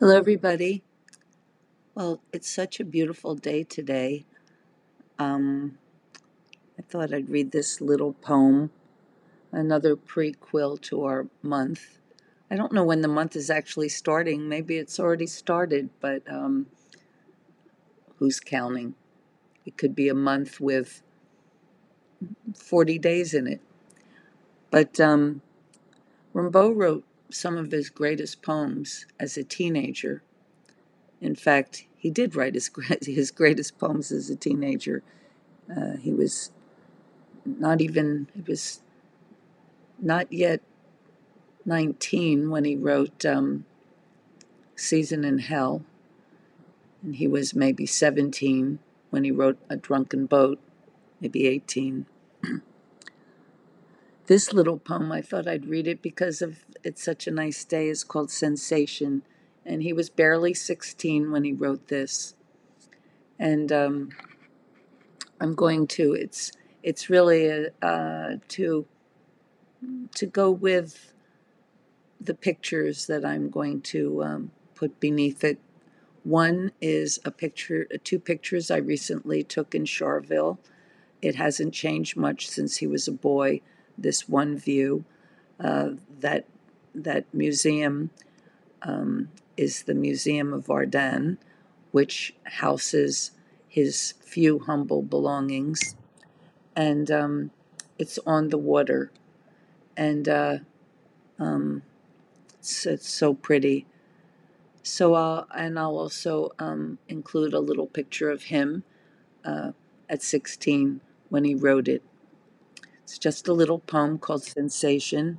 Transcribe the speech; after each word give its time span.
Hello, 0.00 0.16
everybody. 0.16 0.82
Well, 1.94 2.20
it's 2.32 2.50
such 2.52 2.80
a 2.80 2.84
beautiful 2.84 3.36
day 3.36 3.62
today. 3.62 4.26
Um, 5.20 5.78
I 6.76 6.82
thought 6.82 7.14
I'd 7.14 7.30
read 7.30 7.52
this 7.52 7.80
little 7.80 8.12
poem, 8.12 8.72
another 9.52 9.94
prequel 9.94 10.80
to 10.82 11.04
our 11.04 11.28
month. 11.42 11.98
I 12.50 12.56
don't 12.56 12.72
know 12.72 12.82
when 12.82 13.02
the 13.02 13.08
month 13.08 13.36
is 13.36 13.50
actually 13.50 13.88
starting. 13.88 14.48
Maybe 14.48 14.78
it's 14.78 14.98
already 14.98 15.28
started, 15.28 15.90
but 16.00 16.22
um, 16.28 16.66
who's 18.18 18.40
counting? 18.40 18.96
It 19.64 19.76
could 19.76 19.94
be 19.94 20.08
a 20.08 20.14
month 20.14 20.60
with 20.60 21.02
40 22.56 22.98
days 22.98 23.32
in 23.32 23.46
it. 23.46 23.60
But 24.72 24.98
um, 24.98 25.40
Rimbaud 26.34 26.74
wrote 26.76 27.04
some 27.30 27.56
of 27.56 27.70
his 27.70 27.90
greatest 27.90 28.42
poems 28.42 29.06
as 29.18 29.36
a 29.36 29.44
teenager. 29.44 30.22
In 31.20 31.34
fact, 31.34 31.86
he 31.96 32.10
did 32.10 32.36
write 32.36 32.54
his, 32.54 32.70
his 33.02 33.30
greatest 33.30 33.78
poems 33.78 34.12
as 34.12 34.30
a 34.30 34.36
teenager. 34.36 35.02
Uh, 35.70 35.96
he 35.96 36.12
was 36.12 36.50
not 37.44 37.80
even, 37.80 38.28
he 38.34 38.42
was 38.42 38.80
not 39.98 40.32
yet 40.32 40.60
19 41.64 42.50
when 42.50 42.64
he 42.64 42.76
wrote 42.76 43.24
um, 43.24 43.64
Season 44.76 45.24
in 45.24 45.38
Hell. 45.38 45.82
And 47.02 47.16
he 47.16 47.26
was 47.26 47.54
maybe 47.54 47.86
17 47.86 48.78
when 49.10 49.24
he 49.24 49.30
wrote 49.30 49.58
A 49.68 49.76
Drunken 49.76 50.26
Boat, 50.26 50.58
maybe 51.20 51.46
18. 51.46 52.06
This 54.26 54.52
little 54.52 54.78
poem, 54.78 55.12
I 55.12 55.22
thought 55.22 55.46
I'd 55.46 55.66
read 55.66 55.86
it 55.86 56.02
because 56.02 56.40
of 56.40 56.64
it's 56.82 57.02
such 57.02 57.26
a 57.26 57.30
nice 57.30 57.64
day, 57.64 57.88
is 57.88 58.04
called 58.04 58.30
Sensation. 58.30 59.22
And 59.64 59.82
he 59.82 59.92
was 59.92 60.10
barely 60.10 60.54
16 60.54 61.30
when 61.30 61.44
he 61.44 61.52
wrote 61.52 61.88
this. 61.88 62.34
And 63.38 63.72
um, 63.72 64.10
I'm 65.40 65.54
going 65.54 65.86
to, 65.88 66.12
it's, 66.12 66.52
it's 66.82 67.10
really 67.10 67.46
a, 67.46 67.70
uh, 67.82 68.36
to, 68.48 68.86
to 70.14 70.26
go 70.26 70.50
with 70.50 71.12
the 72.20 72.34
pictures 72.34 73.06
that 73.06 73.24
I'm 73.24 73.50
going 73.50 73.82
to 73.82 74.22
um, 74.22 74.50
put 74.74 75.00
beneath 75.00 75.44
it. 75.44 75.58
One 76.22 76.72
is 76.80 77.18
a 77.24 77.30
picture, 77.30 77.86
two 78.02 78.18
pictures 78.18 78.70
I 78.70 78.78
recently 78.78 79.42
took 79.42 79.74
in 79.74 79.84
Charleville. 79.84 80.58
It 81.20 81.34
hasn't 81.34 81.74
changed 81.74 82.16
much 82.16 82.48
since 82.48 82.78
he 82.78 82.86
was 82.86 83.08
a 83.08 83.12
boy. 83.12 83.60
This 83.96 84.28
one 84.28 84.56
view, 84.56 85.04
uh, 85.60 85.90
that 86.20 86.46
that 86.94 87.24
museum 87.32 88.10
um, 88.82 89.30
is 89.56 89.82
the 89.84 89.94
Museum 89.94 90.52
of 90.52 90.70
Ardennes, 90.70 91.38
which 91.92 92.34
houses 92.44 93.32
his 93.68 94.14
few 94.20 94.60
humble 94.60 95.02
belongings, 95.02 95.96
and 96.76 97.10
um, 97.10 97.50
it's 97.98 98.18
on 98.26 98.48
the 98.48 98.58
water, 98.58 99.10
and 99.96 100.28
uh, 100.28 100.58
um, 101.38 101.82
it's, 102.58 102.86
it's 102.86 103.08
so 103.08 103.34
pretty. 103.34 103.86
So 104.82 105.14
I'll 105.14 105.46
and 105.54 105.78
I'll 105.78 105.96
also 105.96 106.50
um, 106.58 106.98
include 107.08 107.54
a 107.54 107.60
little 107.60 107.86
picture 107.86 108.30
of 108.30 108.44
him 108.44 108.84
uh, 109.44 109.72
at 110.08 110.22
16 110.22 111.00
when 111.30 111.44
he 111.44 111.54
wrote 111.54 111.88
it. 111.88 112.02
It's 113.04 113.18
just 113.18 113.46
a 113.48 113.52
little 113.52 113.80
poem 113.80 114.18
called 114.18 114.44
Sensation. 114.44 115.38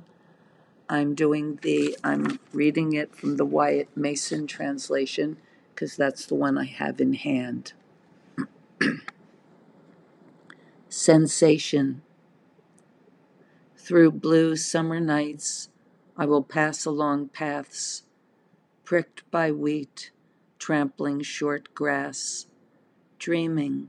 I'm 0.88 1.16
doing 1.16 1.58
the 1.62 1.98
I'm 2.04 2.38
reading 2.52 2.92
it 2.92 3.14
from 3.14 3.36
the 3.36 3.44
Wyatt 3.44 3.88
Mason 3.96 4.46
translation 4.46 5.38
because 5.74 5.96
that's 5.96 6.26
the 6.26 6.36
one 6.36 6.56
I 6.56 6.64
have 6.64 7.00
in 7.00 7.14
hand. 7.14 7.72
Sensation. 10.88 12.02
Through 13.76 14.12
blue 14.12 14.54
summer 14.54 15.00
nights 15.00 15.68
I 16.16 16.24
will 16.24 16.44
pass 16.44 16.84
along 16.84 17.30
paths, 17.30 18.04
pricked 18.84 19.28
by 19.32 19.50
wheat, 19.50 20.12
trampling 20.60 21.22
short 21.22 21.74
grass. 21.74 22.46
Dreaming, 23.18 23.88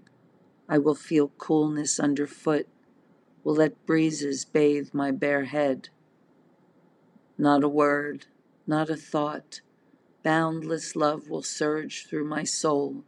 I 0.67 0.79
will 0.79 0.95
feel 0.95 1.29
coolness 1.37 1.99
underfoot, 1.99 2.67
will 3.47 3.55
let 3.55 3.85
breezes 3.85 4.43
bathe 4.43 4.89
my 4.91 5.09
bare 5.09 5.45
head. 5.45 5.87
Not 7.37 7.63
a 7.63 7.69
word, 7.69 8.25
not 8.67 8.89
a 8.89 8.97
thought, 8.97 9.61
boundless 10.21 10.97
love 10.97 11.29
will 11.29 11.43
surge 11.43 12.05
through 12.05 12.25
my 12.25 12.43
soul, 12.43 13.05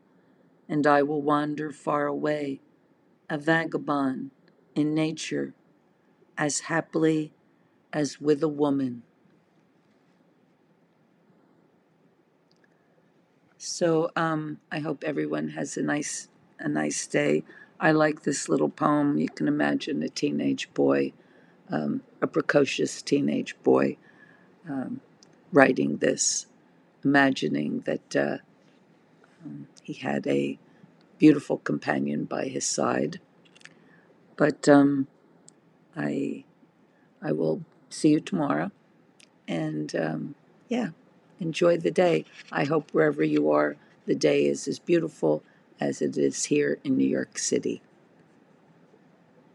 and 0.70 0.88
I 0.88 1.04
will 1.04 1.22
wander 1.22 1.74
far 1.74 2.08
away, 2.08 2.62
a 3.30 3.38
vagabond 3.38 4.32
in 4.76 4.94
nature, 4.94 5.54
as 6.38 6.62
happily 6.62 7.34
as 7.92 8.22
with 8.22 8.42
a 8.42 8.48
woman. 8.48 9.04
So 13.58 14.10
um, 14.16 14.62
I 14.72 14.80
hope 14.80 15.04
everyone 15.04 15.50
has 15.50 15.76
a 15.76 15.82
nice 15.82 16.30
a 16.60 16.70
nice 16.70 17.06
day. 17.08 17.44
I 17.80 17.92
like 17.92 18.24
this 18.24 18.50
little 18.50 18.70
poem. 18.70 19.18
You 19.18 19.30
can 19.30 19.48
imagine 19.48 20.04
a 20.04 20.10
teenage 20.10 20.74
boy, 20.74 21.14
um, 21.70 22.02
a 22.22 22.28
precocious 22.28 23.02
teenage 23.02 23.56
boy, 23.64 23.98
um, 24.68 25.02
writing 25.54 25.98
this, 25.98 26.48
imagining 27.04 27.82
that 27.82 28.16
uh, 28.16 28.38
um, 29.46 29.68
he 29.84 29.94
had 29.94 30.28
a 30.28 30.58
beautiful 31.18 31.58
companion 31.58 32.26
by 32.26 32.46
his 32.46 32.66
side. 32.66 33.20
But 34.36 34.68
um, 34.68 35.08
I 35.96 36.44
I 37.22 37.32
will 37.34 37.64
see 37.90 38.10
you 38.10 38.20
tomorrow, 38.20 38.72
and 39.48 39.96
um, 39.96 40.36
yeah 40.68 40.90
enjoy 41.40 41.78
the 41.78 41.92
day. 41.92 42.26
I 42.52 42.66
hope 42.66 42.92
wherever 42.92 43.24
you 43.24 43.50
are, 43.52 43.78
the 44.06 44.16
day 44.16 44.46
is 44.46 44.68
as 44.68 44.80
beautiful 44.80 45.44
as 45.80 46.02
it 46.02 46.18
is 46.18 46.46
here 46.46 46.80
in 46.84 46.98
New 46.98 47.08
York 47.08 47.38
City. 47.38 47.82